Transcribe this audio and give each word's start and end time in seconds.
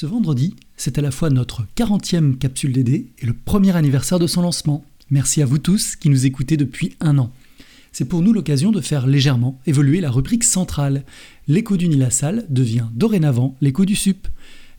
Ce 0.00 0.06
vendredi, 0.06 0.56
c'est 0.78 0.96
à 0.96 1.02
la 1.02 1.10
fois 1.10 1.28
notre 1.28 1.66
40e 1.76 2.38
capsule 2.38 2.72
DD 2.72 3.08
et 3.18 3.26
le 3.26 3.34
premier 3.34 3.76
anniversaire 3.76 4.18
de 4.18 4.26
son 4.26 4.40
lancement. 4.40 4.82
Merci 5.10 5.42
à 5.42 5.44
vous 5.44 5.58
tous 5.58 5.94
qui 5.94 6.08
nous 6.08 6.24
écoutez 6.24 6.56
depuis 6.56 6.96
un 7.00 7.18
an. 7.18 7.30
C'est 7.92 8.06
pour 8.06 8.22
nous 8.22 8.32
l'occasion 8.32 8.72
de 8.72 8.80
faire 8.80 9.06
légèrement 9.06 9.60
évoluer 9.66 10.00
la 10.00 10.10
rubrique 10.10 10.44
centrale. 10.44 11.04
L'écho 11.48 11.76
du 11.76 11.86
Nilasal 11.86 12.46
devient 12.48 12.86
dorénavant 12.94 13.56
l'écho 13.60 13.84
du 13.84 13.94
SUP. 13.94 14.26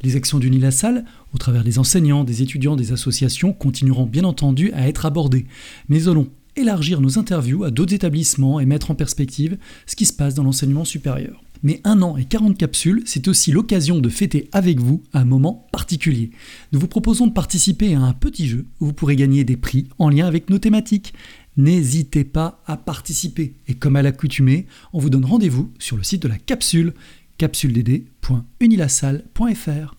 Les 0.02 0.15
actions 0.15 0.39
du 0.39 0.49
Nilasal, 0.49 1.06
au 1.35 1.38
travers 1.38 1.63
des 1.63 1.78
enseignants, 1.78 2.24
des 2.24 2.42
étudiants, 2.42 2.76
des 2.76 2.92
associations, 2.92 3.53
continueront 3.53 4.08
bien 4.08 4.24
entendu 4.24 4.72
à 4.72 4.88
être 4.88 5.06
abordées. 5.06 5.46
Mais 5.88 6.08
allons 6.08 6.29
élargir 6.56 6.99
nos 6.99 7.19
interviews 7.19 7.63
à 7.63 7.69
d'autres 7.69 7.94
établissements 7.94 8.60
et 8.60 8.65
mettre 8.65 8.90
en 8.90 8.96
perspective 8.96 9.60
ce 9.85 9.96
qui 9.96 10.08
se 10.08 10.13
passe 10.13 10.33
dans 10.33 10.44
l'enseignement 10.44 10.83
supérieur. 10.83 11.44
Mais 11.64 11.80
un 11.84 12.02
an 12.02 12.18
et 12.18 12.26
40 12.26 12.58
capsules, 12.58 13.04
c'est 13.06 13.28
aussi 13.28 13.52
l'occasion 13.52 14.00
de 14.00 14.10
fêter 14.10 14.50
avec 14.52 14.80
vous 14.80 15.04
un 15.14 15.26
moment 15.26 15.68
particulier. 15.72 16.32
Nous 16.72 16.80
vous 16.80 16.88
proposons 16.88 17.28
de 17.28 17.34
participer 17.34 17.94
à 17.94 18.02
un 18.02 18.14
petit 18.14 18.48
jeu 18.48 18.66
où 18.80 18.88
vous 18.88 18.94
pourrez 18.94 19.16
gagner 19.16 19.44
des 19.44 19.58
prix 19.58 19.88
en 20.00 20.10
lien 20.10 20.26
avec 20.26 20.50
nos 20.50 20.58
thématiques. 20.58 21.14
N'hésitez 21.58 22.24
pas 22.24 22.64
à 22.66 22.78
participer. 22.78 23.54
Et 23.68 23.76
comme 23.76 23.96
à 23.96 24.02
l'accoutumée, 24.02 24.66
on 24.94 25.00
vous 25.00 25.10
donne 25.10 25.26
rendez-vous 25.26 25.72
sur 25.78 25.98
le 25.98 26.04
site 26.04 26.24
de 26.24 26.28
la 26.28 26.38
capsule, 26.38 26.94
capsuledd.unilassal.fr. 27.38 29.96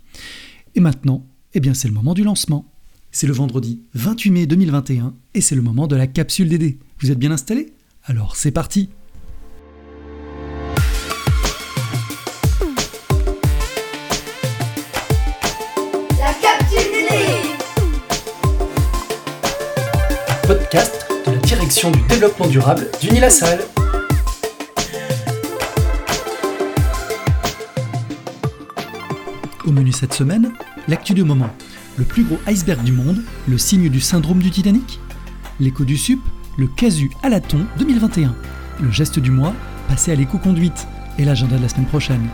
Et 0.75 0.81
maintenant, 0.81 1.27
eh 1.55 1.61
bien 1.61 1.75
c'est 1.75 1.89
le 1.89 1.95
moment 1.95 2.15
du 2.15 2.25
lancement. 2.25 2.67
C'est 3.11 3.27
le 3.27 3.35
vendredi 3.35 3.83
28 3.95 4.31
mai 4.31 4.47
2021 4.47 5.15
et 5.35 5.43
c'est 5.43 5.55
le 5.55 5.63
moment 5.63 5.87
de 5.87 5.97
la 5.97 6.07
capsule 6.07 6.49
DD. 6.49 6.79
Vous 6.99 7.11
êtes 7.11 7.19
bien 7.19 7.31
installés? 7.31 7.75
Alors 8.05 8.37
c'est 8.37 8.53
parti 8.53 8.89
du 21.91 22.01
développement 22.03 22.47
durable 22.47 22.87
d'Unilassal. 23.01 23.59
Au 29.67 29.73
menu 29.73 29.91
cette 29.91 30.15
semaine, 30.15 30.53
l'actu 30.87 31.13
du 31.15 31.25
moment. 31.25 31.51
Le 31.97 32.05
plus 32.05 32.23
gros 32.23 32.39
iceberg 32.47 32.83
du 32.85 32.93
monde, 32.93 33.23
le 33.49 33.59
signe 33.59 33.89
du 33.89 34.01
syndrome 34.01 34.39
du 34.39 34.51
Titanic. 34.51 35.01
L'écho 35.59 35.85
du 35.85 35.97
SUP, 35.97 36.21
le 36.57 36.69
casu 36.69 37.11
à 37.23 37.29
la 37.29 37.41
thon 37.41 37.67
2021. 37.79 38.35
Le 38.81 38.91
geste 38.93 39.19
du 39.19 39.33
mois, 39.33 39.55
passer 39.89 40.13
à 40.13 40.15
l'éco-conduite. 40.15 40.87
Et 41.19 41.25
l'agenda 41.25 41.57
de 41.57 41.63
la 41.63 41.69
semaine 41.69 41.87
prochaine. 41.87 42.29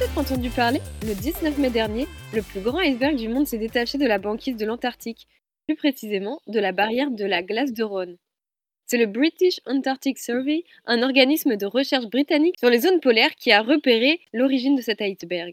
Peut-être 0.00 0.18
entendu 0.18 0.48
parler, 0.48 0.80
le 1.02 1.14
19 1.14 1.58
mai 1.58 1.68
dernier, 1.68 2.06
le 2.32 2.40
plus 2.40 2.60
grand 2.60 2.78
iceberg 2.78 3.16
du 3.16 3.28
monde 3.28 3.46
s'est 3.46 3.58
détaché 3.58 3.98
de 3.98 4.06
la 4.06 4.16
banquise 4.16 4.56
de 4.56 4.64
l'Antarctique, 4.64 5.28
plus 5.66 5.76
précisément 5.76 6.40
de 6.46 6.58
la 6.58 6.72
barrière 6.72 7.10
de 7.10 7.26
la 7.26 7.42
glace 7.42 7.74
de 7.74 7.84
Rhône. 7.84 8.16
C'est 8.86 8.96
le 8.96 9.04
British 9.04 9.60
Antarctic 9.66 10.18
Survey, 10.18 10.64
un 10.86 11.02
organisme 11.02 11.56
de 11.56 11.66
recherche 11.66 12.06
britannique 12.06 12.58
sur 12.58 12.70
les 12.70 12.80
zones 12.80 13.00
polaires 13.00 13.34
qui 13.34 13.52
a 13.52 13.60
repéré 13.60 14.20
l'origine 14.32 14.74
de 14.74 14.80
cet 14.80 15.02
iceberg. 15.02 15.52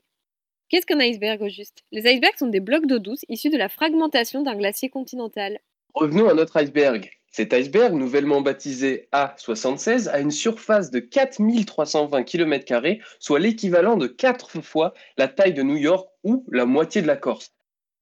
Qu'est-ce 0.69 0.85
qu'un 0.85 1.01
iceberg 1.01 1.41
au 1.41 1.49
juste? 1.49 1.83
Les 1.91 2.09
icebergs 2.09 2.37
sont 2.37 2.47
des 2.47 2.61
blocs 2.61 2.85
d'eau 2.85 2.99
douce 2.99 3.25
issus 3.27 3.49
de 3.49 3.57
la 3.57 3.67
fragmentation 3.67 4.43
d'un 4.43 4.55
glacier 4.55 4.87
continental. 4.87 5.59
Revenons 5.93 6.29
à 6.29 6.33
notre 6.33 6.55
iceberg. 6.55 7.16
Cet 7.31 7.53
iceberg, 7.53 7.93
nouvellement 7.93 8.41
baptisé 8.41 9.09
A76, 9.11 10.09
a 10.09 10.19
une 10.19 10.31
surface 10.31 10.89
de 10.89 10.99
4320 10.99 12.23
km, 12.23 12.97
soit 13.19 13.39
l'équivalent 13.39 13.95
de 13.95 14.07
4 14.07 14.61
fois 14.61 14.93
la 15.17 15.27
taille 15.27 15.53
de 15.53 15.61
New 15.61 15.77
York 15.77 16.09
ou 16.23 16.45
la 16.51 16.65
moitié 16.65 17.01
de 17.01 17.07
la 17.07 17.15
Corse. 17.15 17.53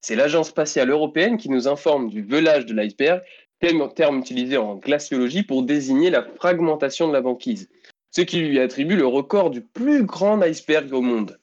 C'est 0.02 0.16
l'Agence 0.16 0.50
spatiale 0.50 0.90
européenne 0.90 1.38
qui 1.38 1.50
nous 1.50 1.68
informe 1.68 2.10
du 2.10 2.22
velage 2.22 2.66
de 2.66 2.74
l'iceberg, 2.74 3.22
terme, 3.60 3.92
terme 3.94 4.20
utilisé 4.20 4.58
en 4.58 4.76
glaciologie 4.76 5.44
pour 5.44 5.64
désigner 5.64 6.10
la 6.10 6.24
fragmentation 6.24 7.08
de 7.08 7.14
la 7.14 7.22
banquise, 7.22 7.70
ce 8.12 8.22
qui 8.22 8.40
lui 8.40 8.60
attribue 8.60 8.96
le 8.96 9.08
record 9.08 9.50
du 9.50 9.62
plus 9.62 10.04
grand 10.04 10.42
iceberg 10.42 10.94
au 10.94 11.02
monde. 11.02 11.40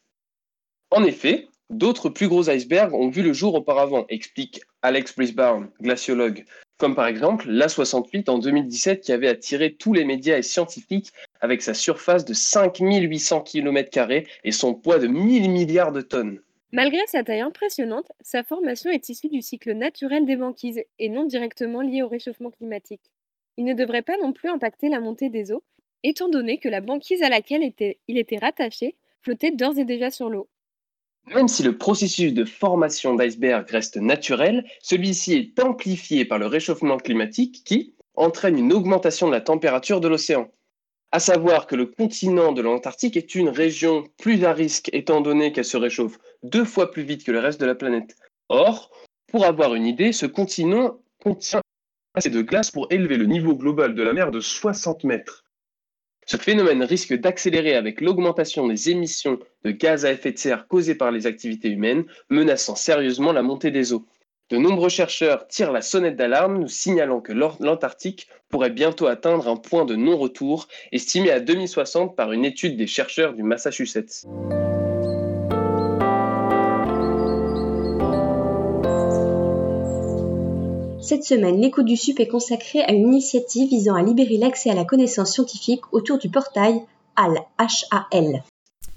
En 0.90 1.04
effet, 1.04 1.48
d'autres 1.72 2.08
plus 2.08 2.28
gros 2.28 2.48
icebergs 2.48 2.94
ont 2.94 3.08
vu 3.08 3.22
le 3.22 3.32
jour 3.32 3.54
auparavant, 3.54 4.04
explique 4.08 4.60
Alex 4.82 5.14
Brisbane, 5.16 5.70
glaciologue, 5.80 6.44
comme 6.78 6.94
par 6.94 7.06
exemple 7.06 7.48
l'A68 7.48 8.28
en 8.30 8.38
2017 8.38 9.00
qui 9.00 9.12
avait 9.12 9.28
attiré 9.28 9.74
tous 9.74 9.92
les 9.92 10.04
médias 10.04 10.38
et 10.38 10.42
scientifiques 10.42 11.12
avec 11.40 11.62
sa 11.62 11.74
surface 11.74 12.24
de 12.24 12.34
5800 12.34 13.40
km 13.42 14.08
et 14.44 14.52
son 14.52 14.74
poids 14.74 14.98
de 14.98 15.06
1000 15.06 15.50
milliards 15.50 15.92
de 15.92 16.00
tonnes. 16.00 16.40
Malgré 16.72 17.00
sa 17.06 17.22
taille 17.22 17.40
impressionnante, 17.40 18.10
sa 18.22 18.42
formation 18.42 18.90
est 18.90 19.08
issue 19.08 19.28
du 19.28 19.42
cycle 19.42 19.74
naturel 19.74 20.24
des 20.24 20.36
banquises 20.36 20.82
et 20.98 21.08
non 21.08 21.24
directement 21.24 21.82
liée 21.82 22.02
au 22.02 22.08
réchauffement 22.08 22.50
climatique. 22.50 23.10
Il 23.58 23.64
ne 23.64 23.74
devrait 23.74 24.02
pas 24.02 24.16
non 24.16 24.32
plus 24.32 24.48
impacter 24.48 24.88
la 24.88 25.00
montée 25.00 25.28
des 25.28 25.52
eaux, 25.52 25.62
étant 26.02 26.28
donné 26.28 26.58
que 26.58 26.68
la 26.68 26.80
banquise 26.80 27.22
à 27.22 27.28
laquelle 27.28 27.72
il 28.08 28.18
était 28.18 28.38
rattaché 28.38 28.96
flottait 29.20 29.50
d'ores 29.50 29.78
et 29.78 29.84
déjà 29.84 30.10
sur 30.10 30.30
l'eau. 30.30 30.48
Même 31.28 31.48
si 31.48 31.62
le 31.62 31.78
processus 31.78 32.34
de 32.34 32.44
formation 32.44 33.14
d'iceberg 33.14 33.68
reste 33.70 33.96
naturel, 33.96 34.64
celui-ci 34.80 35.34
est 35.34 35.62
amplifié 35.62 36.24
par 36.24 36.38
le 36.38 36.46
réchauffement 36.46 36.98
climatique 36.98 37.62
qui 37.64 37.94
entraîne 38.14 38.58
une 38.58 38.72
augmentation 38.72 39.28
de 39.28 39.32
la 39.32 39.40
température 39.40 40.00
de 40.00 40.08
l'océan. 40.08 40.50
À 41.12 41.20
savoir 41.20 41.66
que 41.66 41.76
le 41.76 41.86
continent 41.86 42.52
de 42.52 42.62
l'Antarctique 42.62 43.16
est 43.16 43.34
une 43.34 43.48
région 43.48 44.04
plus 44.18 44.44
à 44.44 44.52
risque 44.52 44.88
étant 44.92 45.20
donné 45.20 45.52
qu'elle 45.52 45.64
se 45.64 45.76
réchauffe 45.76 46.18
deux 46.42 46.64
fois 46.64 46.90
plus 46.90 47.02
vite 47.02 47.24
que 47.24 47.32
le 47.32 47.38
reste 47.38 47.60
de 47.60 47.66
la 47.66 47.74
planète. 47.74 48.16
Or, 48.48 48.90
pour 49.26 49.44
avoir 49.44 49.74
une 49.74 49.86
idée, 49.86 50.12
ce 50.12 50.26
continent 50.26 51.00
contient 51.22 51.60
assez 52.14 52.30
de 52.30 52.42
glace 52.42 52.70
pour 52.70 52.86
élever 52.90 53.16
le 53.16 53.26
niveau 53.26 53.54
global 53.54 53.94
de 53.94 54.02
la 54.02 54.12
mer 54.12 54.30
de 54.30 54.40
60 54.40 55.04
mètres. 55.04 55.41
Ce 56.26 56.36
phénomène 56.36 56.82
risque 56.84 57.14
d'accélérer 57.14 57.74
avec 57.74 58.00
l'augmentation 58.00 58.66
des 58.66 58.90
émissions 58.90 59.38
de 59.64 59.70
gaz 59.70 60.04
à 60.04 60.12
effet 60.12 60.32
de 60.32 60.38
serre 60.38 60.68
causées 60.68 60.94
par 60.94 61.10
les 61.10 61.26
activités 61.26 61.68
humaines, 61.68 62.04
menaçant 62.30 62.76
sérieusement 62.76 63.32
la 63.32 63.42
montée 63.42 63.70
des 63.70 63.92
eaux. 63.92 64.06
De 64.50 64.56
nombreux 64.56 64.88
chercheurs 64.88 65.48
tirent 65.48 65.72
la 65.72 65.80
sonnette 65.80 66.16
d'alarme, 66.16 66.58
nous 66.58 66.68
signalant 66.68 67.20
que 67.20 67.32
l'Antarctique 67.32 68.28
pourrait 68.50 68.70
bientôt 68.70 69.06
atteindre 69.06 69.48
un 69.48 69.56
point 69.56 69.84
de 69.84 69.96
non-retour, 69.96 70.68
estimé 70.92 71.30
à 71.30 71.40
2060 71.40 72.14
par 72.14 72.32
une 72.32 72.44
étude 72.44 72.76
des 72.76 72.86
chercheurs 72.86 73.32
du 73.32 73.42
Massachusetts. 73.42 74.26
Cette 81.02 81.24
semaine, 81.24 81.60
l'écho 81.60 81.82
du 81.82 81.96
SUP 81.96 82.20
est 82.20 82.28
consacré 82.28 82.80
à 82.80 82.92
une 82.92 83.08
initiative 83.08 83.68
visant 83.68 83.96
à 83.96 84.04
libérer 84.04 84.38
l'accès 84.38 84.70
à 84.70 84.74
la 84.76 84.84
connaissance 84.84 85.32
scientifique 85.32 85.80
autour 85.90 86.16
du 86.16 86.28
portail 86.28 86.80
HAL. 87.16 87.40
H-A-L. 87.58 88.44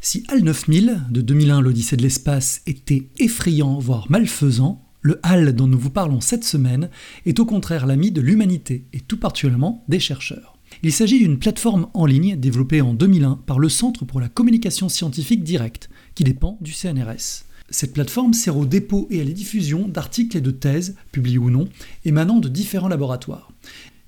Si 0.01 0.23
HAL 0.27 0.41
9000 0.43 1.01
de 1.09 1.21
2001 1.21 1.61
l'Odyssée 1.61 1.97
de 1.97 2.03
l'espace 2.03 2.61
était 2.67 3.09
effrayant, 3.17 3.79
voire 3.79 4.05
malfaisant, 4.09 4.83
le 5.01 5.19
HAL 5.23 5.55
dont 5.55 5.65
nous 5.65 5.79
vous 5.79 5.89
parlons 5.89 6.21
cette 6.21 6.43
semaine 6.43 6.91
est 7.25 7.39
au 7.39 7.45
contraire 7.45 7.87
l'ami 7.87 8.11
de 8.11 8.21
l'humanité 8.21 8.85
et 8.93 8.99
tout 8.99 9.17
particulièrement 9.17 9.83
des 9.87 9.99
chercheurs. 9.99 10.59
Il 10.83 10.93
s'agit 10.93 11.17
d'une 11.17 11.39
plateforme 11.39 11.87
en 11.95 12.05
ligne 12.05 12.35
développée 12.35 12.81
en 12.81 12.93
2001 12.93 13.39
par 13.47 13.57
le 13.57 13.69
Centre 13.69 14.05
pour 14.05 14.21
la 14.21 14.29
communication 14.29 14.89
scientifique 14.89 15.43
directe, 15.43 15.89
qui 16.13 16.23
dépend 16.23 16.59
du 16.61 16.71
CNRS. 16.71 17.45
Cette 17.69 17.93
plateforme 17.93 18.33
sert 18.33 18.57
au 18.57 18.65
dépôt 18.65 19.07
et 19.09 19.21
à 19.21 19.23
la 19.23 19.31
diffusion 19.31 19.87
d'articles 19.87 20.37
et 20.37 20.41
de 20.41 20.51
thèses, 20.51 20.95
publiés 21.11 21.39
ou 21.39 21.49
non, 21.49 21.67
émanant 22.05 22.39
de 22.39 22.47
différents 22.47 22.87
laboratoires. 22.87 23.51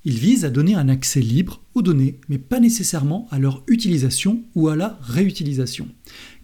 Il 0.04 0.14
vise 0.14 0.44
à 0.44 0.50
donner 0.50 0.74
un 0.74 0.88
accès 0.88 1.20
libre 1.20 1.60
aux 1.74 1.82
données, 1.82 2.20
mais 2.28 2.38
pas 2.38 2.60
nécessairement 2.60 3.26
à 3.30 3.38
leur 3.38 3.64
utilisation 3.66 4.42
ou 4.54 4.68
à 4.68 4.76
la 4.76 4.98
réutilisation. 5.02 5.88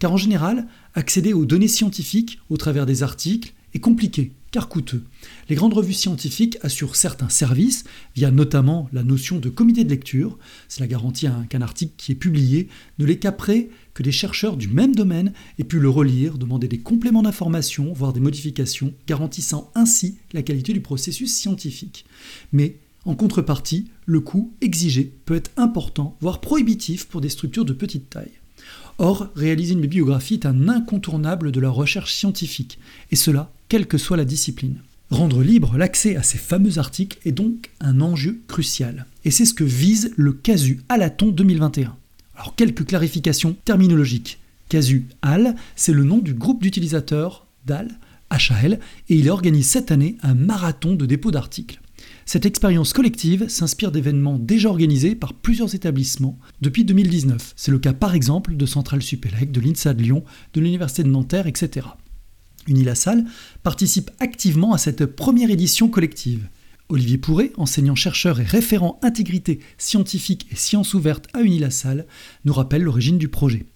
Car 0.00 0.12
en 0.12 0.16
général, 0.16 0.66
accéder 0.94 1.32
aux 1.32 1.46
données 1.46 1.68
scientifiques 1.68 2.40
au 2.50 2.56
travers 2.56 2.84
des 2.84 3.02
articles 3.02 3.54
est 3.72 3.80
compliqué, 3.80 4.32
car 4.54 4.68
coûteux. 4.68 5.02
Les 5.48 5.56
grandes 5.56 5.72
revues 5.74 5.94
scientifiques 5.94 6.58
assurent 6.62 6.94
certains 6.94 7.28
services, 7.28 7.82
via 8.14 8.30
notamment 8.30 8.88
la 8.92 9.02
notion 9.02 9.40
de 9.40 9.48
comité 9.48 9.82
de 9.82 9.90
lecture. 9.90 10.38
Cela 10.68 10.86
garantit 10.86 11.26
un- 11.26 11.44
qu'un 11.46 11.60
article 11.60 11.94
qui 11.96 12.12
est 12.12 12.14
publié 12.14 12.68
ne 13.00 13.04
l'est 13.04 13.18
qu'après 13.18 13.68
que 13.94 14.04
des 14.04 14.12
chercheurs 14.12 14.56
du 14.56 14.68
même 14.68 14.94
domaine 14.94 15.32
aient 15.58 15.64
pu 15.64 15.80
le 15.80 15.90
relire, 15.90 16.38
demander 16.38 16.68
des 16.68 16.78
compléments 16.78 17.22
d'information, 17.22 17.92
voire 17.92 18.12
des 18.12 18.20
modifications, 18.20 18.94
garantissant 19.08 19.72
ainsi 19.74 20.18
la 20.32 20.42
qualité 20.42 20.72
du 20.72 20.80
processus 20.80 21.34
scientifique. 21.34 22.04
Mais 22.52 22.76
en 23.04 23.16
contrepartie, 23.16 23.88
le 24.06 24.20
coût 24.20 24.54
exigé 24.60 25.12
peut 25.24 25.34
être 25.34 25.50
important, 25.56 26.16
voire 26.20 26.40
prohibitif 26.40 27.06
pour 27.06 27.20
des 27.20 27.28
structures 27.28 27.64
de 27.64 27.72
petite 27.72 28.08
taille. 28.08 28.30
Or, 28.98 29.30
réaliser 29.34 29.72
une 29.72 29.80
bibliographie 29.80 30.34
est 30.34 30.46
un 30.46 30.68
incontournable 30.68 31.50
de 31.50 31.58
la 31.58 31.70
recherche 31.70 32.14
scientifique, 32.14 32.78
et 33.10 33.16
cela, 33.16 33.52
quelle 33.68 33.86
que 33.86 33.98
soit 33.98 34.16
la 34.16 34.24
discipline. 34.24 34.80
Rendre 35.10 35.42
libre 35.42 35.76
l'accès 35.76 36.16
à 36.16 36.22
ces 36.22 36.38
fameux 36.38 36.78
articles 36.78 37.18
est 37.24 37.32
donc 37.32 37.70
un 37.80 38.00
enjeu 38.00 38.40
crucial, 38.48 39.06
et 39.24 39.30
c'est 39.30 39.44
ce 39.44 39.54
que 39.54 39.64
vise 39.64 40.12
le 40.16 40.32
CASU 40.32 40.80
Alaton 40.88 41.28
2021. 41.28 41.96
Alors 42.36 42.54
quelques 42.56 42.86
clarifications 42.86 43.56
terminologiques. 43.64 44.40
CASU 44.68 45.06
AL, 45.22 45.54
c'est 45.76 45.92
le 45.92 46.04
nom 46.04 46.18
du 46.18 46.34
groupe 46.34 46.62
d'utilisateurs 46.62 47.46
d'AL, 47.66 47.98
HAL, 48.30 48.80
et 49.08 49.16
il 49.16 49.30
organise 49.30 49.68
cette 49.68 49.92
année 49.92 50.16
un 50.22 50.34
marathon 50.34 50.94
de 50.94 51.06
dépôt 51.06 51.30
d'articles. 51.30 51.80
Cette 52.26 52.46
expérience 52.46 52.92
collective 52.92 53.48
s'inspire 53.48 53.92
d'événements 53.92 54.38
déjà 54.38 54.70
organisés 54.70 55.14
par 55.14 55.34
plusieurs 55.34 55.74
établissements 55.74 56.38
depuis 56.62 56.84
2019. 56.84 57.52
C'est 57.54 57.70
le 57.70 57.78
cas 57.78 57.92
par 57.92 58.14
exemple 58.14 58.56
de 58.56 58.66
Centrale 58.66 59.02
Supélec, 59.02 59.52
de 59.52 59.60
l'INSA 59.60 59.92
de 59.94 60.02
Lyon, 60.02 60.24
de 60.54 60.60
l'Université 60.60 61.02
de 61.02 61.08
Nanterre, 61.08 61.46
etc. 61.46 61.86
Unilassal 62.66 63.24
participe 63.62 64.10
activement 64.20 64.72
à 64.72 64.78
cette 64.78 65.06
première 65.06 65.50
édition 65.50 65.88
collective. 65.88 66.48
Olivier 66.88 67.18
Pourret, 67.18 67.52
enseignant-chercheur 67.56 68.40
et 68.40 68.44
référent 68.44 69.00
intégrité 69.02 69.60
scientifique 69.78 70.46
et 70.52 70.56
sciences 70.56 70.94
ouvertes 70.94 71.28
à 71.32 71.40
Unilassal, 71.40 72.06
nous 72.44 72.52
rappelle 72.52 72.82
l'origine 72.82 73.18
du 73.18 73.28
projet. 73.28 73.66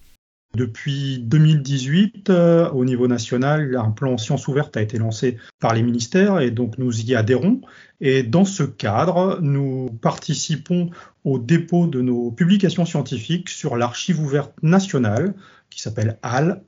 Depuis 0.55 1.19
2018, 1.19 2.31
euh, 2.31 2.69
au 2.71 2.83
niveau 2.83 3.07
national, 3.07 3.75
un 3.75 3.91
plan 3.91 4.17
sciences 4.17 4.47
ouvertes 4.47 4.75
a 4.77 4.81
été 4.81 4.97
lancé 4.97 5.37
par 5.59 5.75
les 5.75 5.83
ministères 5.83 6.39
et 6.39 6.49
donc 6.49 6.79
nous 6.79 7.01
y 7.01 7.13
adhérons. 7.13 7.61
Et 8.01 8.23
dans 8.23 8.45
ce 8.45 8.63
cadre, 8.63 9.37
nous 9.41 9.89
participons 10.01 10.89
au 11.23 11.37
dépôt 11.37 11.85
de 11.85 12.01
nos 12.01 12.31
publications 12.31 12.85
scientifiques 12.85 13.49
sur 13.49 13.77
l'archive 13.77 14.19
ouverte 14.19 14.53
nationale 14.63 15.35
qui 15.69 15.81
s'appelle 15.81 16.17
HAL. 16.23 16.63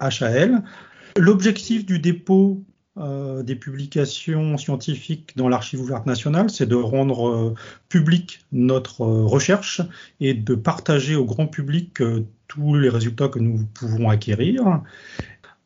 L'objectif 1.18 1.86
du 1.86 2.00
dépôt 2.00 2.64
euh, 2.98 3.42
des 3.42 3.56
publications 3.56 4.58
scientifiques 4.58 5.32
dans 5.38 5.48
l'archive 5.48 5.80
ouverte 5.80 6.06
nationale, 6.06 6.50
c'est 6.50 6.66
de 6.66 6.76
rendre 6.76 7.30
euh, 7.30 7.54
public 7.88 8.42
notre 8.52 9.04
euh, 9.04 9.24
recherche 9.26 9.82
et 10.20 10.34
de 10.34 10.56
partager 10.56 11.16
au 11.16 11.24
grand 11.24 11.48
public 11.48 12.04
tous 12.50 12.76
les 12.76 12.90
résultats 12.90 13.30
que 13.30 13.40
nous 13.40 13.66
pouvons 13.74 14.10
acquérir. 14.10 14.82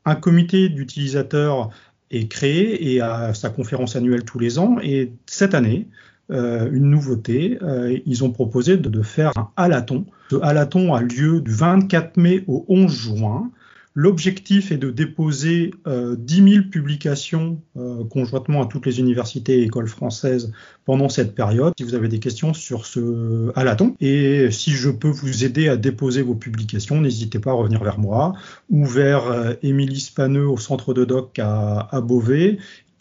Un 0.05 0.15
comité 0.15 0.69
d'utilisateurs 0.69 1.71
est 2.11 2.27
créé 2.27 2.93
et 2.93 3.01
a 3.01 3.33
sa 3.33 3.49
conférence 3.49 3.95
annuelle 3.95 4.23
tous 4.23 4.37
les 4.37 4.59
ans. 4.59 4.77
Et 4.83 5.11
cette 5.25 5.55
année, 5.55 5.87
une 6.29 6.91
nouveauté, 6.91 7.57
ils 8.05 8.23
ont 8.23 8.31
proposé 8.31 8.77
de, 8.77 8.87
de, 8.87 9.01
faire 9.01 9.31
un 9.35 9.49
halaton. 9.55 10.05
Ce 10.29 10.35
halaton 10.43 10.93
a 10.93 11.01
lieu 11.01 11.41
du 11.41 11.51
24 11.51 12.17
mai 12.17 12.43
au 12.45 12.65
11 12.67 12.91
juin. 12.91 13.51
L'objectif 13.97 14.73
est 14.73 14.77
de 14.77 14.91
déposer 14.91 15.73
euh, 15.87 16.17
10 16.19 16.51
000 16.53 16.65
publications 16.69 17.61
euh, 17.77 18.03
conjointement 18.03 18.61
à 18.61 18.65
toutes 18.65 18.85
les 18.85 18.99
universités 18.99 19.59
et 19.59 19.63
écoles 19.63 19.87
françaises 19.87 20.51
pendant 20.83 21.07
cette 21.07 21.33
période. 21.33 21.73
Si 21.77 21.85
vous 21.85 21.95
avez 21.95 22.09
des 22.09 22.19
questions 22.19 22.53
sur 22.53 22.85
ce 22.85 23.53
halaton 23.55 23.95
et 24.01 24.51
si 24.51 24.71
je 24.71 24.89
peux 24.89 25.07
vous 25.07 25.45
aider 25.45 25.69
à 25.69 25.77
déposer 25.77 26.23
vos 26.23 26.35
publications, 26.35 26.99
n'hésitez 26.99 27.39
pas 27.39 27.51
à 27.51 27.53
revenir 27.53 27.81
vers 27.81 27.97
moi 27.97 28.33
ou 28.69 28.85
vers 28.85 29.27
euh, 29.27 29.53
Émilie 29.63 30.01
Spaneux 30.01 30.49
au 30.49 30.57
centre 30.57 30.93
de 30.93 31.05
doc 31.05 31.39
à, 31.39 32.01
Beauvais 32.01 32.57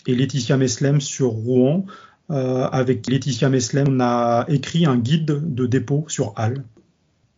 et 0.06 0.14
Laetitia 0.14 0.56
Meslem 0.56 1.00
sur 1.00 1.30
Rouen. 1.30 1.86
Euh, 2.30 2.68
avec 2.70 3.08
Laetitia 3.08 3.48
Meslem, 3.48 3.88
on 3.88 4.00
a 4.00 4.46
écrit 4.48 4.86
un 4.86 4.96
guide 4.96 5.42
de 5.42 5.66
dépôt 5.66 6.04
sur 6.06 6.34
HAL. 6.36 6.62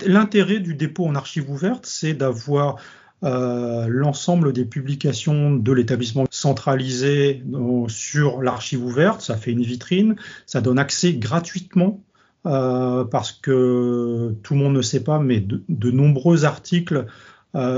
L'intérêt 0.04 0.60
du 0.60 0.74
dépôt 0.74 1.06
en 1.06 1.14
archive 1.14 1.50
ouverte, 1.50 1.86
c'est 1.86 2.12
d'avoir 2.12 2.76
euh, 3.24 3.86
l'ensemble 3.88 4.52
des 4.52 4.66
publications 4.66 5.54
de 5.54 5.72
l'établissement 5.72 6.26
centralisé 6.30 7.42
euh, 7.54 7.88
sur 7.88 8.42
l'archive 8.42 8.84
ouverte. 8.84 9.22
Ça 9.22 9.36
fait 9.36 9.52
une 9.52 9.62
vitrine, 9.62 10.16
ça 10.44 10.60
donne 10.60 10.78
accès 10.78 11.14
gratuitement 11.14 12.02
euh, 12.44 13.04
parce 13.04 13.32
que 13.32 14.34
tout 14.42 14.54
le 14.54 14.60
monde 14.60 14.74
ne 14.74 14.82
sait 14.82 15.02
pas, 15.02 15.18
mais 15.18 15.40
de, 15.40 15.90
nombreux 15.90 16.44
articles 16.44 17.06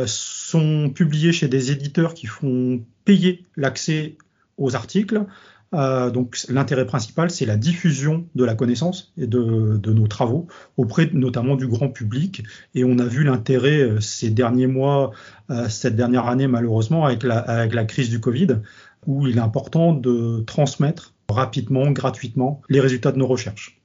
sont 0.07 0.91
publiés 0.93 1.31
chez 1.31 1.47
des 1.47 1.71
éditeurs 1.71 2.15
qui 2.15 2.27
font 2.27 2.83
payer 3.05 3.45
l'accès 3.57 4.17
aux 4.57 4.75
articles. 4.75 5.25
Euh, 5.75 6.11
donc 6.11 6.39
l'intérêt 6.49 6.87
principal, 6.87 7.31
c'est 7.31 7.45
la 7.45 7.57
diffusion 7.57 8.27
de 8.35 8.45
la 8.45 8.55
connaissance 8.55 9.13
et 9.19 9.27
de, 9.27 9.81
nos 9.85 10.07
travaux 10.07 10.47
auprès 10.77 11.11
notamment 11.13 11.57
du 11.57 11.67
grand 11.67 11.89
public. 11.89 12.43
Et 12.75 12.85
on 12.85 12.99
a 12.99 13.05
vu 13.05 13.25
l'intérêt 13.25 13.81
euh, 13.81 14.01
ces 14.01 14.31
derniers 14.31 14.67
mois, 14.67 15.13
euh, 15.51 15.69
cette 15.69 15.97
dernière 15.97 16.27
année 16.27 16.47
malheureusement, 16.47 17.05
avec 17.05 17.23
la 17.23 17.85
crise 17.85 18.09
du 18.09 18.21
Covid, 18.21 18.59
où 19.07 19.27
il 19.27 19.37
est 19.37 19.41
important 19.41 19.93
de 19.93 20.43
transmettre 20.47 21.15
rapidement, 21.29 21.91
gratuitement, 21.91 22.63
les 22.69 22.81
résultats 22.81 23.13
de 23.13 23.19
nos 23.19 23.27
recherches. 23.27 23.81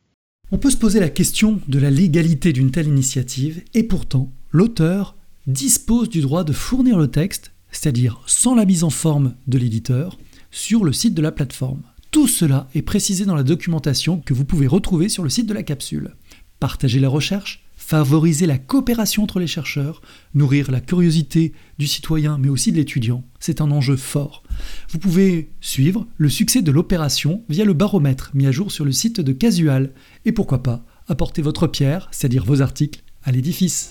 On 0.51 0.57
peut 0.57 0.69
se 0.69 0.77
poser 0.77 0.99
la 0.99 1.09
question 1.09 1.59
de 1.67 1.79
la 1.79 1.89
légalité 1.89 2.53
d'une 2.53 2.71
telle 2.71 2.87
initiative, 2.87 3.63
et 3.73 3.83
pourtant, 3.83 4.31
l'auteur 4.51 5.15
dispose 5.47 6.09
du 6.09 6.21
droit 6.21 6.43
de 6.43 6.53
fournir 6.53 6.97
le 6.97 7.07
texte, 7.07 7.51
c'est-à-dire 7.71 8.21
sans 8.27 8.55
la 8.55 8.65
mise 8.65 8.83
en 8.83 8.89
forme 8.89 9.33
de 9.47 9.57
l'éditeur, 9.57 10.17
sur 10.53 10.85
le 10.85 10.93
site 10.93 11.15
de 11.15 11.21
la 11.21 11.31
plateforme. 11.31 11.81
Tout 12.11 12.27
cela 12.27 12.69
est 12.75 12.83
précisé 12.83 13.25
dans 13.25 13.35
la 13.35 13.43
documentation 13.43 14.19
que 14.19 14.35
vous 14.35 14.45
pouvez 14.45 14.67
retrouver 14.67 15.09
sur 15.09 15.23
le 15.23 15.29
site 15.29 15.47
de 15.47 15.53
la 15.53 15.63
capsule. 15.63 16.15
Partager 16.59 16.99
la 16.99 17.09
recherche, 17.09 17.65
favoriser 17.75 18.45
la 18.45 18.59
coopération 18.59 19.23
entre 19.23 19.39
les 19.39 19.47
chercheurs, 19.47 20.01
nourrir 20.35 20.71
la 20.71 20.79
curiosité 20.79 21.53
du 21.79 21.87
citoyen 21.87 22.37
mais 22.37 22.49
aussi 22.49 22.71
de 22.71 22.77
l'étudiant, 22.77 23.23
c'est 23.39 23.61
un 23.61 23.71
enjeu 23.71 23.97
fort. 23.97 24.43
Vous 24.89 24.99
pouvez 24.99 25.49
suivre 25.59 26.05
le 26.17 26.29
succès 26.29 26.61
de 26.61 26.71
l'opération 26.71 27.43
via 27.49 27.65
le 27.65 27.73
baromètre 27.73 28.29
mis 28.35 28.45
à 28.45 28.51
jour 28.51 28.71
sur 28.71 28.85
le 28.85 28.91
site 28.91 29.19
de 29.19 29.33
Casual 29.33 29.91
et 30.23 30.31
pourquoi 30.31 30.61
pas 30.61 30.85
apporter 31.07 31.41
votre 31.41 31.65
pierre, 31.65 32.09
c'est-à-dire 32.11 32.45
vos 32.45 32.61
articles, 32.61 33.03
à 33.23 33.31
l'édifice. 33.31 33.89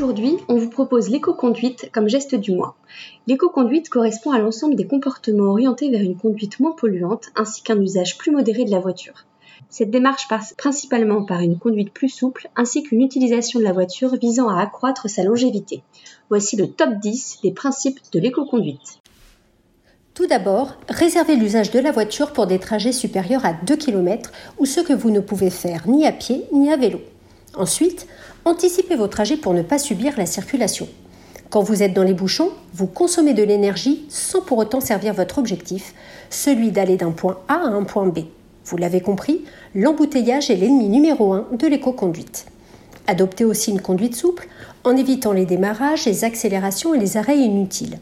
Aujourd'hui, 0.00 0.38
on 0.48 0.56
vous 0.56 0.70
propose 0.70 1.10
l'éco-conduite 1.10 1.90
comme 1.92 2.08
geste 2.08 2.34
du 2.34 2.52
mois. 2.52 2.74
L'éco-conduite 3.26 3.90
correspond 3.90 4.30
à 4.30 4.38
l'ensemble 4.38 4.74
des 4.74 4.86
comportements 4.86 5.50
orientés 5.50 5.90
vers 5.90 6.00
une 6.00 6.16
conduite 6.16 6.58
moins 6.58 6.72
polluante 6.72 7.26
ainsi 7.36 7.62
qu'un 7.62 7.78
usage 7.78 8.16
plus 8.16 8.32
modéré 8.32 8.64
de 8.64 8.70
la 8.70 8.80
voiture. 8.80 9.26
Cette 9.68 9.90
démarche 9.90 10.26
passe 10.26 10.54
principalement 10.56 11.26
par 11.26 11.40
une 11.40 11.58
conduite 11.58 11.92
plus 11.92 12.08
souple 12.08 12.48
ainsi 12.56 12.82
qu'une 12.82 13.02
utilisation 13.02 13.60
de 13.60 13.64
la 13.64 13.74
voiture 13.74 14.16
visant 14.16 14.48
à 14.48 14.62
accroître 14.62 15.10
sa 15.10 15.22
longévité. 15.22 15.82
Voici 16.30 16.56
le 16.56 16.68
top 16.68 16.94
10 16.98 17.40
des 17.42 17.52
principes 17.52 18.00
de 18.10 18.20
l'éco-conduite. 18.20 19.00
Tout 20.14 20.26
d'abord, 20.26 20.78
réservez 20.88 21.36
l'usage 21.36 21.72
de 21.72 21.78
la 21.78 21.92
voiture 21.92 22.32
pour 22.32 22.46
des 22.46 22.58
trajets 22.58 22.92
supérieurs 22.92 23.44
à 23.44 23.52
2 23.52 23.76
km 23.76 24.32
ou 24.58 24.64
ce 24.64 24.80
que 24.80 24.94
vous 24.94 25.10
ne 25.10 25.20
pouvez 25.20 25.50
faire 25.50 25.86
ni 25.86 26.06
à 26.06 26.12
pied 26.12 26.46
ni 26.52 26.72
à 26.72 26.78
vélo. 26.78 27.00
Ensuite, 27.54 28.06
anticipez 28.44 28.96
vos 28.96 29.08
trajets 29.08 29.36
pour 29.36 29.54
ne 29.54 29.62
pas 29.62 29.78
subir 29.78 30.14
la 30.16 30.26
circulation. 30.26 30.88
Quand 31.50 31.62
vous 31.62 31.82
êtes 31.82 31.94
dans 31.94 32.04
les 32.04 32.14
bouchons, 32.14 32.50
vous 32.74 32.86
consommez 32.86 33.34
de 33.34 33.42
l'énergie 33.42 34.04
sans 34.08 34.40
pour 34.40 34.58
autant 34.58 34.80
servir 34.80 35.14
votre 35.14 35.38
objectif, 35.38 35.94
celui 36.30 36.70
d'aller 36.70 36.96
d'un 36.96 37.10
point 37.10 37.38
A 37.48 37.54
à 37.54 37.66
un 37.66 37.82
point 37.82 38.06
B. 38.06 38.20
Vous 38.64 38.76
l'avez 38.76 39.00
compris, 39.00 39.44
l'embouteillage 39.74 40.50
est 40.50 40.56
l'ennemi 40.56 40.88
numéro 40.88 41.32
un 41.32 41.46
de 41.52 41.66
l'éco-conduite. 41.66 42.46
Adoptez 43.08 43.44
aussi 43.44 43.72
une 43.72 43.80
conduite 43.80 44.14
souple 44.14 44.46
en 44.84 44.96
évitant 44.96 45.32
les 45.32 45.46
démarrages, 45.46 46.06
les 46.06 46.22
accélérations 46.22 46.94
et 46.94 46.98
les 46.98 47.16
arrêts 47.16 47.38
inutiles. 47.38 47.98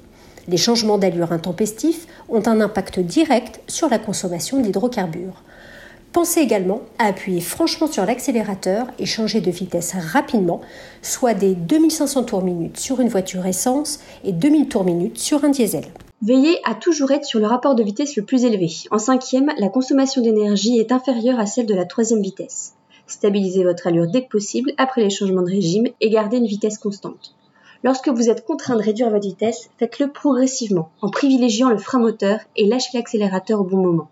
Les 0.49 0.57
changements 0.59 0.99
d'allure 0.99 1.33
intempestifs 1.33 2.07
ont 2.29 2.47
un 2.47 2.61
impact 2.61 3.01
direct 3.01 3.61
sur 3.67 3.89
la 3.89 3.99
consommation 3.99 4.61
d'hydrocarbures. 4.61 5.43
Pensez 6.13 6.41
également 6.41 6.81
à 6.99 7.07
appuyer 7.07 7.41
franchement 7.41 7.87
sur 7.87 8.07
l'accélérateur 8.07 8.87
et 8.99 9.05
changer 9.05 9.43
de 9.43 9.51
vitesse 9.51 9.95
rapidement, 9.95 10.63
soit 11.03 11.35
des 11.35 11.55
2500 11.55 12.25
tours 12.25 12.43
minute 12.43 12.79
sur 12.79 13.01
une 13.01 13.09
voiture 13.09 13.45
essence 13.45 14.01
et 14.25 14.33
2000 14.33 14.69
tours 14.69 14.85
minute 14.85 15.19
sur 15.19 15.45
un 15.45 15.51
diesel. 15.51 15.85
Veillez 16.23 16.59
à 16.65 16.75
toujours 16.75 17.11
être 17.11 17.27
sur 17.27 17.39
le 17.41 17.47
rapport 17.47 17.75
de 17.75 17.83
vitesse 17.83 18.17
le 18.17 18.25
plus 18.25 18.45
élevé. 18.45 18.69
En 18.91 18.99
cinquième, 18.99 19.53
la 19.59 19.69
consommation 19.69 20.23
d'énergie 20.23 20.79
est 20.79 20.93
inférieure 20.93 21.39
à 21.39 21.47
celle 21.47 21.67
de 21.67 21.75
la 21.75 21.85
troisième 21.85 22.23
vitesse. 22.23 22.73
Stabilisez 23.07 23.63
votre 23.63 23.87
allure 23.87 24.11
dès 24.11 24.23
que 24.23 24.29
possible 24.29 24.73
après 24.79 25.03
les 25.03 25.11
changements 25.11 25.43
de 25.43 25.51
régime 25.51 25.89
et 26.01 26.11
gardez 26.11 26.39
une 26.39 26.47
vitesse 26.47 26.79
constante. 26.79 27.35
Lorsque 27.85 28.09
vous 28.09 28.29
êtes 28.29 28.45
contraint 28.45 28.77
de 28.77 28.83
réduire 28.83 29.11
votre 29.11 29.29
vitesse, 29.29 29.71
faites-le 29.79 30.11
progressivement 30.11 30.89
en 31.01 31.11
privilégiant 31.11 31.69
le 31.69 31.79
frein 31.79 32.01
moteur 32.01 32.41
et 32.57 32.67
lâchez 32.67 32.91
l'accélérateur 32.95 33.61
au 33.61 33.65
bon 33.65 33.77
moment. 33.77 34.09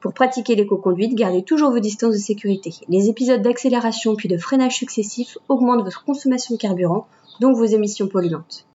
Pour 0.00 0.12
pratiquer 0.12 0.54
l'éco-conduite, 0.54 1.14
gardez 1.14 1.42
toujours 1.42 1.70
vos 1.70 1.80
distances 1.80 2.14
de 2.14 2.18
sécurité. 2.18 2.74
Les 2.88 3.08
épisodes 3.08 3.42
d'accélération 3.42 4.16
puis 4.16 4.28
de 4.28 4.36
freinage 4.36 4.76
successifs 4.76 5.38
augmentent 5.48 5.84
votre 5.84 6.04
consommation 6.04 6.54
de 6.54 6.60
carburant, 6.60 7.06
donc 7.40 7.56
vos 7.56 7.64
émissions 7.64 8.08
polluantes. 8.08 8.66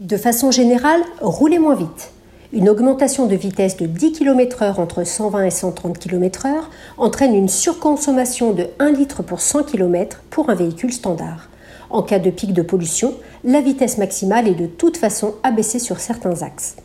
De 0.00 0.16
façon 0.16 0.50
générale, 0.50 1.02
roulez 1.20 1.58
moins 1.58 1.74
vite. 1.74 2.12
Une 2.52 2.68
augmentation 2.68 3.26
de 3.26 3.34
vitesse 3.34 3.78
de 3.78 3.86
10 3.86 4.12
km/h 4.12 4.78
entre 4.78 5.04
120 5.04 5.44
et 5.44 5.50
130 5.50 5.98
km/h 5.98 6.64
entraîne 6.98 7.34
une 7.34 7.48
surconsommation 7.48 8.52
de 8.52 8.66
1 8.78 8.92
litre 8.92 9.22
pour 9.22 9.40
100 9.40 9.64
km 9.64 10.22
pour 10.28 10.50
un 10.50 10.54
véhicule 10.54 10.92
standard. 10.92 11.48
En 11.88 12.02
cas 12.02 12.18
de 12.18 12.30
pic 12.30 12.52
de 12.52 12.62
pollution, 12.62 13.14
la 13.44 13.60
vitesse 13.60 13.96
maximale 13.96 14.48
est 14.48 14.54
de 14.54 14.66
toute 14.66 14.96
façon 14.96 15.34
abaissée 15.42 15.78
sur 15.78 15.98
certains 15.98 16.42
axes. 16.42 16.76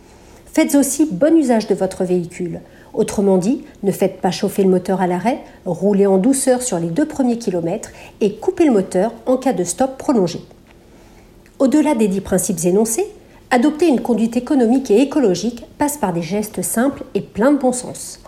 Faites 0.54 0.76
aussi 0.76 1.08
bon 1.12 1.38
usage 1.38 1.68
de 1.68 1.76
votre 1.76 2.04
véhicule. 2.04 2.62
Autrement 2.94 3.38
dit, 3.38 3.64
ne 3.84 3.92
faites 3.92 4.22
pas 4.22 4.32
chauffer 4.32 4.64
le 4.64 4.70
moteur 4.70 5.02
à 5.02 5.08
l'arrêt, 5.08 5.40
roulez 5.66 6.08
en 6.08 6.18
douceur 6.18 6.62
sur 6.62 6.80
les 6.80 6.88
deux 6.88 7.06
premiers 7.06 7.38
kilomètres 7.38 7.92
et 8.22 8.36
coupez 8.36 8.66
le 8.66 8.72
moteur 8.72 9.14
en 9.26 9.38
cas 9.38 9.54
de 9.54 9.64
stop 9.64 9.98
prolongé. 9.98 10.40
Au-delà 11.60 11.96
des 11.96 12.08
dix 12.08 12.22
principes 12.22 12.66
énoncés, 12.66 13.06
adopter 13.52 13.88
une 13.88 14.02
conduite 14.02 14.36
économique 14.36 14.92
et 14.92 15.02
écologique 15.02 15.66
passe 15.78 15.98
par 15.98 16.14
des 16.14 16.22
gestes 16.22 16.62
simples 16.62 17.04
et 17.14 17.22
pleins 17.22 17.52
de 17.52 17.58
bon 17.58 17.72
sens. 17.72 18.20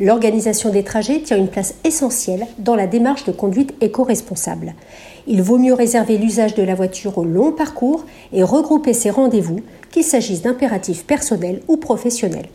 L'organisation 0.00 0.70
des 0.70 0.82
trajets 0.82 1.20
tient 1.20 1.36
une 1.36 1.48
place 1.48 1.74
essentielle 1.84 2.46
dans 2.58 2.74
la 2.74 2.86
démarche 2.86 3.24
de 3.24 3.32
conduite 3.32 3.74
éco-responsable. 3.80 4.74
Il 5.26 5.42
vaut 5.42 5.58
mieux 5.58 5.74
réserver 5.74 6.18
l'usage 6.18 6.54
de 6.54 6.62
la 6.62 6.74
voiture 6.74 7.18
au 7.18 7.24
long 7.24 7.52
parcours 7.52 8.04
et 8.32 8.42
regrouper 8.42 8.92
ses 8.92 9.10
rendez-vous, 9.10 9.60
qu'il 9.90 10.04
s'agisse 10.04 10.42
d'impératifs 10.42 11.04
personnels 11.04 11.62
ou 11.68 11.76
professionnels. 11.76 12.48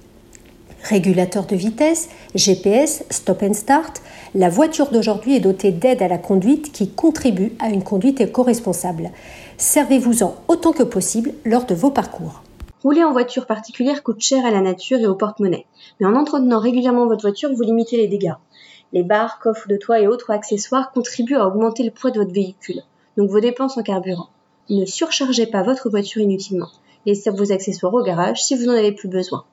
Régulateur 0.84 1.46
de 1.46 1.56
vitesse, 1.56 2.10
GPS, 2.36 3.04
stop 3.10 3.44
and 3.44 3.54
start, 3.54 4.02
la 4.36 4.50
voiture 4.50 4.90
d'aujourd'hui 4.90 5.36
est 5.36 5.42
dotée 5.42 5.72
d'aides 5.72 6.02
à 6.02 6.08
la 6.08 6.18
conduite 6.18 6.72
qui 6.72 6.90
contribuent 6.90 7.54
à 7.60 7.70
une 7.70 7.84
conduite 7.84 8.22
éco-responsable. 8.22 9.12
Servez-vous-en 9.58 10.36
autant 10.48 10.72
que 10.72 10.84
possible 10.84 11.34
lors 11.46 11.66
de 11.66 11.76
vos 11.76 11.90
parcours. 11.90 12.44
Rouler 12.84 13.04
en 13.04 13.12
voiture 13.12 13.48
particulière 13.48 14.04
coûte 14.04 14.22
cher 14.22 14.46
à 14.46 14.52
la 14.52 14.62
nature 14.62 15.00
et 15.00 15.08
au 15.08 15.16
porte-monnaie, 15.16 15.66
mais 16.00 16.06
en 16.06 16.16
entretenant 16.16 16.60
régulièrement 16.60 17.08
votre 17.08 17.24
voiture, 17.24 17.52
vous 17.54 17.64
limitez 17.64 17.98
les 17.98 18.08
dégâts. 18.08 18.36
Les 18.94 19.04
barres, 19.04 19.40
coffres 19.40 19.68
de 19.68 19.78
toit 19.78 20.00
et 20.00 20.08
autres 20.08 20.32
accessoires 20.32 20.92
contribuent 20.92 21.36
à 21.36 21.48
augmenter 21.48 21.84
le 21.84 21.92
poids 21.92 22.12
de 22.12 22.20
votre 22.20 22.34
véhicule, 22.34 22.82
donc 23.18 23.30
vos 23.30 23.40
dépenses 23.40 23.78
en 23.78 23.84
carburant. 23.84 24.30
Ne 24.70 24.86
surchargez 24.86 25.46
pas 25.46 25.64
votre 25.64 25.90
voiture 25.90 26.22
inutilement. 26.22 26.70
Laissez 27.06 27.30
vos 27.30 27.52
accessoires 27.52 27.94
au 27.94 28.04
garage 28.04 28.44
si 28.44 28.56
vous 28.56 28.66
n'en 28.66 28.74
avez 28.74 28.92
plus 28.92 29.08
besoin. 29.08 29.46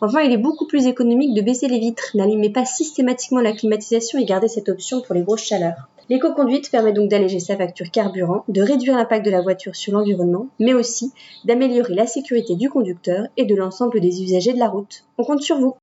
Enfin, 0.00 0.20
il 0.22 0.32
est 0.32 0.36
beaucoup 0.36 0.66
plus 0.66 0.86
économique 0.86 1.34
de 1.34 1.42
baisser 1.42 1.68
les 1.68 1.78
vitres. 1.78 2.10
N'allumez 2.14 2.50
pas 2.50 2.64
systématiquement 2.64 3.40
la 3.40 3.52
climatisation 3.52 4.18
et 4.18 4.24
gardez 4.24 4.48
cette 4.48 4.68
option 4.68 5.00
pour 5.00 5.14
les 5.14 5.22
grosses 5.22 5.44
chaleurs. 5.44 5.88
L'éco-conduite 6.08 6.70
permet 6.70 6.92
donc 6.92 7.08
d'alléger 7.08 7.38
sa 7.38 7.56
facture 7.56 7.90
carburant, 7.90 8.44
de 8.48 8.62
réduire 8.62 8.96
l'impact 8.96 9.24
de 9.24 9.30
la 9.30 9.40
voiture 9.40 9.76
sur 9.76 9.92
l'environnement, 9.92 10.48
mais 10.58 10.74
aussi 10.74 11.12
d'améliorer 11.44 11.94
la 11.94 12.06
sécurité 12.06 12.56
du 12.56 12.68
conducteur 12.68 13.26
et 13.36 13.44
de 13.44 13.54
l'ensemble 13.54 14.00
des 14.00 14.22
usagers 14.22 14.52
de 14.52 14.58
la 14.58 14.68
route. 14.68 15.04
On 15.18 15.24
compte 15.24 15.42
sur 15.42 15.58
vous. 15.58 15.76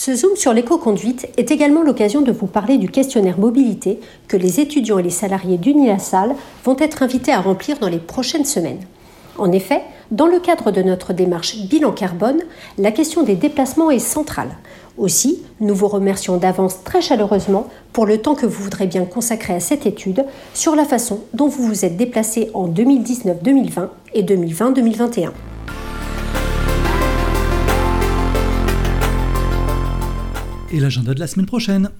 Ce 0.00 0.14
zoom 0.14 0.36
sur 0.36 0.52
l'éco-conduite 0.52 1.26
est 1.38 1.50
également 1.50 1.82
l'occasion 1.82 2.20
de 2.20 2.30
vous 2.30 2.46
parler 2.46 2.78
du 2.78 2.88
questionnaire 2.88 3.36
mobilité 3.36 3.98
que 4.28 4.36
les 4.36 4.60
étudiants 4.60 5.00
et 5.00 5.02
les 5.02 5.10
salariés 5.10 5.58
d'Unilassal 5.58 6.36
vont 6.62 6.76
être 6.78 7.02
invités 7.02 7.32
à 7.32 7.40
remplir 7.40 7.80
dans 7.80 7.88
les 7.88 7.98
prochaines 7.98 8.44
semaines. 8.44 8.78
En 9.38 9.50
effet, 9.50 9.82
dans 10.12 10.28
le 10.28 10.38
cadre 10.38 10.70
de 10.70 10.82
notre 10.82 11.12
démarche 11.12 11.56
bilan 11.68 11.90
carbone, 11.90 12.42
la 12.78 12.92
question 12.92 13.24
des 13.24 13.34
déplacements 13.34 13.90
est 13.90 13.98
centrale. 13.98 14.56
Aussi, 14.98 15.42
nous 15.58 15.74
vous 15.74 15.88
remercions 15.88 16.36
d'avance 16.36 16.84
très 16.84 17.00
chaleureusement 17.00 17.66
pour 17.92 18.06
le 18.06 18.18
temps 18.18 18.36
que 18.36 18.46
vous 18.46 18.62
voudrez 18.62 18.86
bien 18.86 19.04
consacrer 19.04 19.54
à 19.54 19.60
cette 19.60 19.84
étude 19.84 20.24
sur 20.54 20.76
la 20.76 20.84
façon 20.84 21.24
dont 21.34 21.48
vous 21.48 21.64
vous 21.64 21.84
êtes 21.84 21.96
déplacé 21.96 22.52
en 22.54 22.68
2019-2020 22.68 23.88
et 24.14 24.22
2020-2021. 24.22 25.30
Et 30.70 30.80
l'agenda 30.80 31.14
de 31.14 31.20
la 31.20 31.26
semaine 31.26 31.46
prochaine 31.46 31.90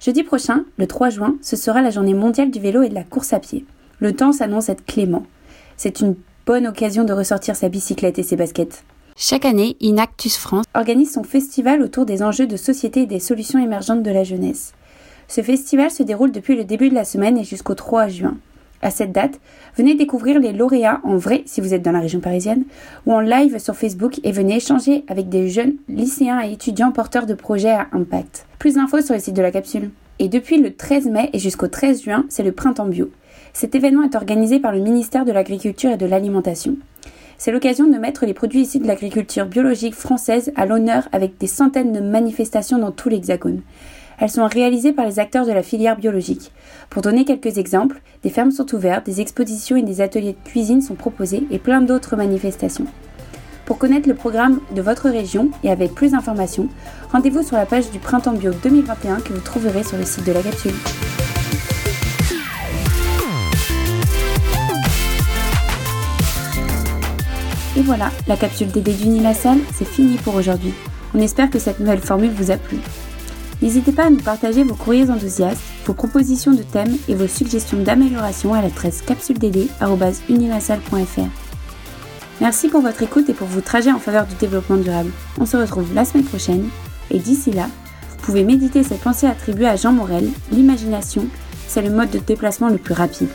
Jeudi 0.00 0.22
prochain, 0.22 0.64
le 0.78 0.86
3 0.86 1.10
juin, 1.10 1.36
ce 1.42 1.56
sera 1.56 1.82
la 1.82 1.90
journée 1.90 2.14
mondiale 2.14 2.50
du 2.50 2.58
vélo 2.58 2.82
et 2.82 2.88
de 2.88 2.94
la 2.94 3.04
course 3.04 3.34
à 3.34 3.38
pied. 3.38 3.66
Le 3.98 4.14
temps 4.14 4.32
s'annonce 4.32 4.70
être 4.70 4.84
clément. 4.86 5.26
C'est 5.76 6.00
une 6.00 6.16
bonne 6.46 6.66
occasion 6.66 7.04
de 7.04 7.12
ressortir 7.12 7.54
sa 7.54 7.68
bicyclette 7.68 8.18
et 8.18 8.22
ses 8.22 8.36
baskets. 8.36 8.84
Chaque 9.16 9.44
année, 9.44 9.76
Inactus 9.80 10.38
France 10.38 10.64
organise 10.74 11.12
son 11.12 11.22
festival 11.22 11.82
autour 11.82 12.06
des 12.06 12.22
enjeux 12.22 12.46
de 12.46 12.56
société 12.56 13.02
et 13.02 13.06
des 13.06 13.20
solutions 13.20 13.62
émergentes 13.62 14.02
de 14.02 14.10
la 14.10 14.24
jeunesse. 14.24 14.72
Ce 15.28 15.42
festival 15.42 15.90
se 15.90 16.02
déroule 16.02 16.32
depuis 16.32 16.56
le 16.56 16.64
début 16.64 16.88
de 16.88 16.94
la 16.94 17.04
semaine 17.04 17.36
et 17.36 17.44
jusqu'au 17.44 17.74
3 17.74 18.08
juin. 18.08 18.36
À 18.84 18.90
cette 18.90 19.12
date, 19.12 19.40
venez 19.78 19.94
découvrir 19.94 20.38
les 20.38 20.52
lauréats 20.52 21.00
en 21.04 21.16
vrai 21.16 21.42
si 21.46 21.62
vous 21.62 21.72
êtes 21.72 21.80
dans 21.80 21.90
la 21.90 22.00
région 22.00 22.20
parisienne 22.20 22.64
ou 23.06 23.14
en 23.14 23.20
live 23.20 23.58
sur 23.58 23.74
Facebook 23.74 24.20
et 24.24 24.30
venez 24.30 24.56
échanger 24.56 25.04
avec 25.08 25.30
des 25.30 25.48
jeunes 25.48 25.76
lycéens 25.88 26.42
et 26.42 26.52
étudiants 26.52 26.92
porteurs 26.92 27.24
de 27.24 27.32
projets 27.32 27.70
à 27.70 27.86
impact. 27.92 28.44
Plus 28.58 28.74
d'infos 28.74 29.00
sur 29.00 29.14
le 29.14 29.20
site 29.20 29.36
de 29.36 29.40
la 29.40 29.50
capsule. 29.50 29.90
Et 30.18 30.28
depuis 30.28 30.58
le 30.58 30.74
13 30.74 31.06
mai 31.06 31.30
et 31.32 31.38
jusqu'au 31.38 31.66
13 31.66 32.02
juin, 32.02 32.26
c'est 32.28 32.42
le 32.42 32.52
printemps 32.52 32.84
bio. 32.84 33.10
Cet 33.54 33.74
événement 33.74 34.02
est 34.02 34.16
organisé 34.16 34.60
par 34.60 34.72
le 34.72 34.80
ministère 34.80 35.24
de 35.24 35.32
l'Agriculture 35.32 35.90
et 35.90 35.96
de 35.96 36.06
l'Alimentation. 36.06 36.76
C'est 37.38 37.52
l'occasion 37.52 37.88
de 37.88 37.96
mettre 37.96 38.26
les 38.26 38.34
produits 38.34 38.60
issus 38.60 38.80
de 38.80 38.86
l'agriculture 38.86 39.46
biologique 39.46 39.94
française 39.94 40.52
à 40.56 40.66
l'honneur 40.66 41.08
avec 41.12 41.38
des 41.38 41.46
centaines 41.46 41.92
de 41.92 42.00
manifestations 42.00 42.78
dans 42.78 42.92
tout 42.92 43.08
l'Hexagone. 43.08 43.62
Elles 44.18 44.30
sont 44.30 44.46
réalisées 44.46 44.92
par 44.92 45.06
les 45.06 45.18
acteurs 45.18 45.46
de 45.46 45.52
la 45.52 45.62
filière 45.62 45.96
biologique. 45.96 46.52
Pour 46.90 47.02
donner 47.02 47.24
quelques 47.24 47.58
exemples, 47.58 48.00
des 48.22 48.30
fermes 48.30 48.50
sont 48.50 48.74
ouvertes, 48.74 49.06
des 49.06 49.20
expositions 49.20 49.76
et 49.76 49.82
des 49.82 50.00
ateliers 50.00 50.32
de 50.34 50.48
cuisine 50.48 50.80
sont 50.80 50.94
proposés 50.94 51.46
et 51.50 51.58
plein 51.58 51.80
d'autres 51.80 52.16
manifestations. 52.16 52.86
Pour 53.66 53.78
connaître 53.78 54.08
le 54.08 54.14
programme 54.14 54.60
de 54.74 54.82
votre 54.82 55.08
région 55.08 55.50
et 55.62 55.70
avec 55.70 55.94
plus 55.94 56.12
d'informations, 56.12 56.68
rendez-vous 57.10 57.42
sur 57.42 57.56
la 57.56 57.66
page 57.66 57.90
du 57.90 57.98
Printemps 57.98 58.34
Bio 58.34 58.52
2021 58.62 59.20
que 59.20 59.32
vous 59.32 59.40
trouverez 59.40 59.82
sur 59.82 59.96
le 59.96 60.04
site 60.04 60.26
de 60.26 60.32
la 60.32 60.42
capsule. 60.42 60.74
Et 67.76 67.80
voilà, 67.80 68.10
la 68.28 68.36
capsule 68.36 68.68
DD 68.68 68.92
d'Unilassal, 68.92 69.58
c'est 69.72 69.88
fini 69.88 70.16
pour 70.18 70.36
aujourd'hui. 70.36 70.74
On 71.14 71.18
espère 71.18 71.50
que 71.50 71.58
cette 71.58 71.80
nouvelle 71.80 72.00
formule 72.00 72.30
vous 72.30 72.50
a 72.52 72.56
plu. 72.56 72.78
N'hésitez 73.62 73.92
pas 73.92 74.06
à 74.06 74.10
nous 74.10 74.20
partager 74.20 74.64
vos 74.64 74.74
courriers 74.74 75.10
enthousiastes, 75.10 75.62
vos 75.86 75.94
propositions 75.94 76.52
de 76.52 76.62
thèmes 76.62 76.96
et 77.08 77.14
vos 77.14 77.28
suggestions 77.28 77.82
d'amélioration 77.82 78.54
à 78.54 78.62
l'adresse 78.62 79.02
capsuledD.unilassal.fr. 79.02 81.28
Merci 82.40 82.68
pour 82.68 82.80
votre 82.80 83.02
écoute 83.02 83.28
et 83.28 83.34
pour 83.34 83.46
vos 83.46 83.60
trajets 83.60 83.92
en 83.92 83.98
faveur 83.98 84.26
du 84.26 84.34
développement 84.34 84.76
durable. 84.76 85.10
On 85.38 85.46
se 85.46 85.56
retrouve 85.56 85.94
la 85.94 86.04
semaine 86.04 86.24
prochaine 86.24 86.68
et 87.10 87.18
d'ici 87.18 87.52
là, 87.52 87.68
vous 88.10 88.16
pouvez 88.22 88.42
méditer 88.42 88.82
cette 88.82 89.02
pensée 89.02 89.26
attribuée 89.26 89.68
à 89.68 89.76
Jean 89.76 89.92
Morel, 89.92 90.28
l'imagination, 90.50 91.26
c'est 91.68 91.82
le 91.82 91.90
mode 91.90 92.10
de 92.10 92.18
déplacement 92.18 92.68
le 92.68 92.78
plus 92.78 92.94
rapide. 92.94 93.28